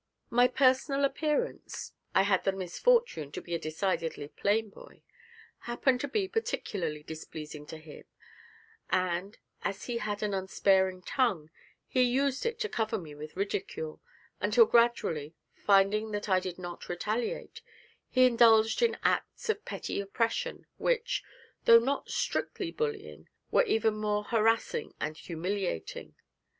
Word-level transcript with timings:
My 0.31 0.47
personal 0.47 1.05
appearance 1.05 1.93
I 2.15 2.23
had 2.23 2.43
the 2.43 2.51
misfortune 2.51 3.31
to 3.33 3.39
be 3.39 3.53
a 3.53 3.59
decidedly 3.59 4.29
plain 4.29 4.71
boy 4.71 5.03
happened 5.69 6.01
to 6.01 6.07
be 6.07 6.27
particularly 6.27 7.03
displeasing 7.03 7.67
to 7.67 7.77
him, 7.77 8.05
and, 8.89 9.37
as 9.61 9.85
he 9.85 9.99
had 9.99 10.23
an 10.23 10.33
unsparing 10.33 11.03
tongue, 11.03 11.51
he 11.87 12.01
used 12.01 12.47
it 12.47 12.57
to 12.61 12.67
cover 12.67 12.97
me 12.97 13.13
with 13.13 13.35
ridicule, 13.37 14.01
until 14.39 14.65
gradually, 14.65 15.35
finding 15.53 16.09
that 16.13 16.27
I 16.27 16.39
did 16.39 16.57
not 16.57 16.89
retaliate, 16.89 17.61
he 18.09 18.25
indulged 18.25 18.81
in 18.81 18.97
acts 19.03 19.49
of 19.49 19.65
petty 19.65 20.01
oppression 20.01 20.65
which, 20.77 21.23
though 21.65 21.77
not 21.77 22.09
strictly 22.09 22.71
bullying, 22.71 23.29
were 23.51 23.65
even 23.65 23.97
more 23.97 24.23
harassing 24.23 24.95
and 24.99 25.15
humiliating. 25.15 26.15